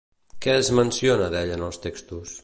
Què 0.45 0.53
es 0.61 0.71
menciona 0.79 1.27
d'ell 1.35 1.51
en 1.57 1.65
els 1.67 1.81
textos? 1.87 2.39